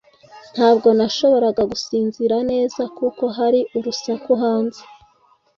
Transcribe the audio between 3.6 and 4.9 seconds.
urusaku hanze